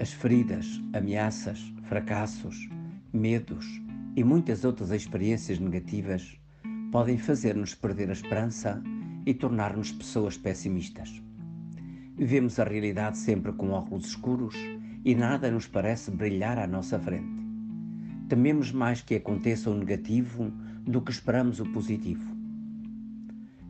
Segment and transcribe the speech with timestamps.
[0.00, 2.68] As feridas, ameaças, fracassos,
[3.12, 3.66] medos
[4.14, 6.40] e muitas outras experiências negativas
[6.92, 8.80] podem fazer-nos perder a esperança
[9.26, 11.20] e tornar-nos pessoas pessimistas.
[12.16, 14.54] Vivemos a realidade sempre com óculos escuros
[15.04, 17.42] e nada nos parece brilhar à nossa frente.
[18.28, 20.52] Tememos mais que aconteça o negativo
[20.86, 22.36] do que esperamos o positivo.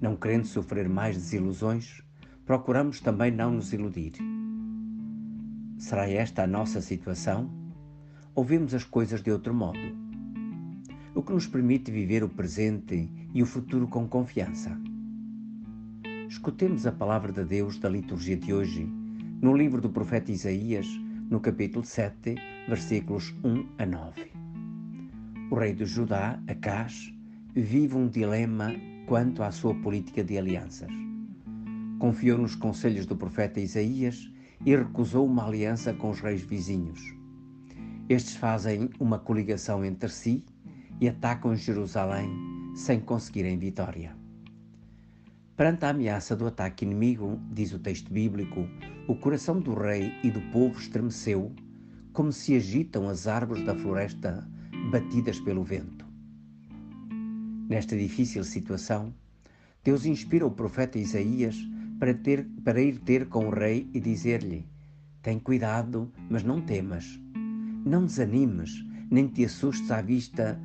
[0.00, 2.00] Não querendo sofrer mais desilusões,
[2.46, 4.12] procuramos também não nos iludir
[5.82, 7.50] Será esta a nossa situação?
[8.36, 9.80] Ou vemos as coisas de outro modo?
[11.12, 14.78] O que nos permite viver o presente e o futuro com confiança?
[16.28, 18.84] Escutemos a palavra de Deus da liturgia de hoje,
[19.42, 20.86] no livro do profeta Isaías,
[21.28, 22.36] no capítulo 7,
[22.68, 24.30] versículos 1 a 9.
[25.50, 27.12] O rei de Judá, Acás,
[27.56, 28.72] vive um dilema
[29.04, 30.92] quanto à sua política de alianças.
[31.98, 34.32] Confiou nos conselhos do profeta Isaías
[34.64, 37.00] e recusou uma aliança com os reis vizinhos.
[38.08, 40.44] Estes fazem uma coligação entre si
[41.00, 42.28] e atacam Jerusalém
[42.74, 44.16] sem conseguirem vitória.
[45.56, 48.66] Perante a ameaça do ataque inimigo, diz o texto bíblico,
[49.06, 51.52] o coração do rei e do povo estremeceu,
[52.12, 54.48] como se agitam as árvores da floresta
[54.90, 56.06] batidas pelo vento.
[57.68, 59.14] Nesta difícil situação,
[59.84, 61.56] Deus inspira o profeta Isaías
[62.02, 64.66] para, ter, para ir ter com o rei e dizer-lhe:
[65.22, 67.20] Tem cuidado, mas não temas.
[67.86, 70.60] Não desanimes, nem te assustes à vista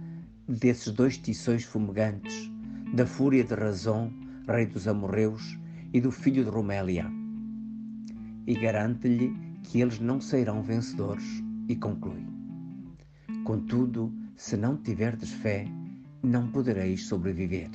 [0.47, 2.51] desses dois tições fumegantes,
[2.95, 4.11] da fúria de Razão,
[4.47, 5.59] rei dos amorreus,
[5.93, 7.05] e do filho de Romélia.
[8.47, 12.25] E garante-lhe que eles não sairão vencedores, e conclui:
[13.43, 15.67] Contudo, se não tiverdes fé,
[16.23, 17.69] não podereis sobreviver.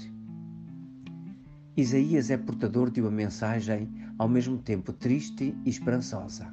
[1.74, 6.52] Isaías é portador de uma mensagem ao mesmo tempo triste e esperançosa.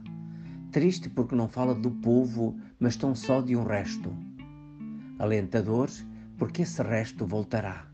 [0.71, 4.15] Triste porque não fala do povo, mas tão só de um resto.
[5.17, 5.89] Alentador
[6.37, 7.85] porque esse resto voltará.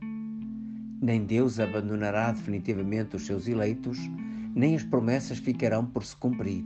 [1.01, 3.97] Nem Deus abandonará definitivamente os seus eleitos,
[4.53, 6.63] nem as promessas ficarão por se cumprir.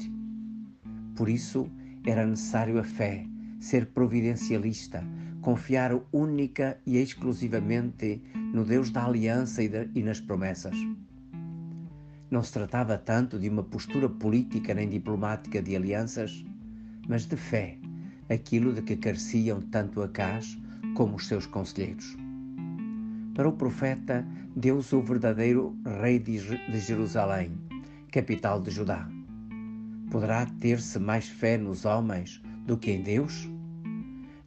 [1.16, 1.72] Por isso,
[2.06, 3.25] era necessário a fé,
[3.62, 5.01] ser providencialista,
[5.49, 8.21] confiar única e exclusivamente
[8.53, 10.77] no Deus da aliança e, de, e nas promessas.
[12.29, 16.45] Não se tratava tanto de uma postura política nem diplomática de alianças,
[17.07, 17.79] mas de fé,
[18.29, 20.55] aquilo de que careciam tanto Acás
[20.93, 22.15] como os seus conselheiros.
[23.33, 24.23] Para o profeta,
[24.55, 26.38] Deus o verdadeiro rei de
[26.79, 27.57] Jerusalém,
[28.11, 29.09] capital de Judá.
[30.11, 33.49] Poderá ter-se mais fé nos homens do que em Deus?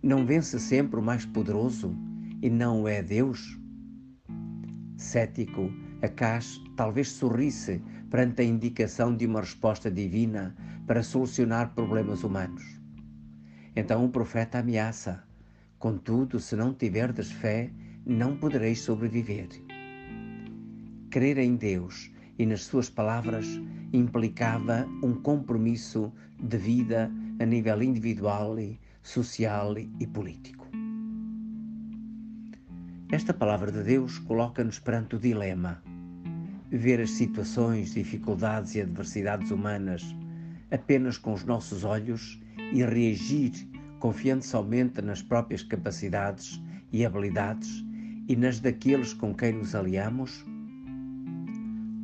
[0.03, 1.97] Não vence sempre o mais poderoso
[2.43, 3.57] e não é Deus?
[4.97, 7.81] Cético, Acás talvez sorrisse
[8.11, 10.57] perante a indicação de uma resposta divina
[10.89, 12.65] para solucionar problemas humanos.
[13.77, 15.23] Então o profeta ameaça:
[15.79, 17.71] Contudo, se não tiverdes fé,
[18.05, 19.51] não podereis sobreviver.
[21.11, 23.47] Crer em Deus e nas suas palavras
[23.93, 27.09] implicava um compromisso de vida
[27.39, 28.57] a nível individual
[29.03, 30.69] social e político.
[33.11, 35.83] Esta palavra de Deus coloca-nos perante o dilema:
[36.71, 40.03] ver as situações, dificuldades e adversidades humanas
[40.71, 42.41] apenas com os nossos olhos
[42.73, 43.53] e reagir
[44.03, 46.61] confiando somente nas próprias capacidades
[46.91, 47.85] e habilidades
[48.27, 50.45] e nas daqueles com quem nos aliamos?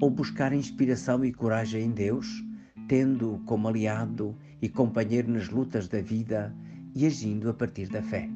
[0.00, 2.44] Ou buscar inspiração e coragem em Deus,
[2.86, 6.54] tendo-o como aliado e companheiro nas lutas da vida
[6.98, 8.28] e agindo a partir da fé.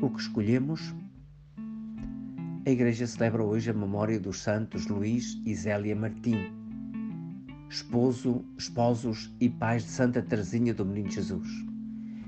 [0.00, 0.94] O que escolhemos?
[2.64, 6.36] A Igreja celebra hoje a memória dos santos Luís e Zélia Martim,
[7.68, 11.48] esposo, esposos e pais de Santa Teresinha do Menino Jesus.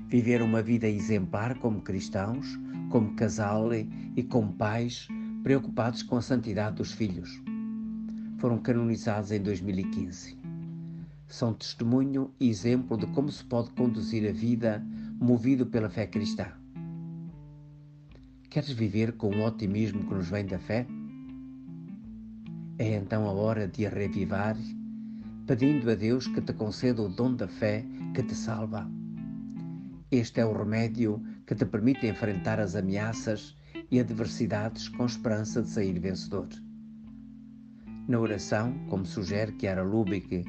[0.09, 5.07] Viveram uma vida exemplar como cristãos, como casal e como pais
[5.41, 7.41] preocupados com a santidade dos filhos.
[8.39, 10.37] Foram canonizados em 2015.
[11.29, 14.85] São testemunho e exemplo de como se pode conduzir a vida
[15.23, 16.47] movido pela fé cristã.
[18.49, 20.85] Queres viver com o otimismo que nos vem da fé?
[22.77, 24.57] É então a hora de a revivar,
[25.47, 28.85] pedindo a Deus que te conceda o dom da fé que te salva.
[30.11, 33.55] Este é o remédio que te permite enfrentar as ameaças
[33.89, 36.49] e adversidades com esperança de sair vencedor.
[38.09, 40.43] Na oração, como sugere Chiara Lubick,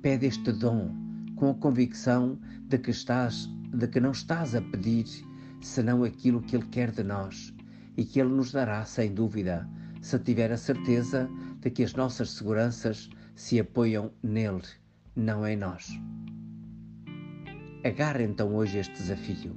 [0.00, 0.94] pede este dom
[1.34, 2.38] com a convicção
[2.68, 5.06] de que estás de que não estás a pedir
[5.60, 7.54] senão aquilo que Ele quer de nós
[7.96, 9.68] e que Ele nos dará, sem dúvida,
[10.00, 11.28] se tiver a certeza
[11.60, 14.62] de que as nossas seguranças se apoiam nele,
[15.14, 15.90] não em nós.
[17.84, 19.56] Agarre então hoje este desafio.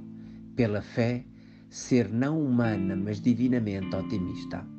[0.56, 1.24] Pela fé,
[1.68, 4.73] ser não humana, mas divinamente otimista.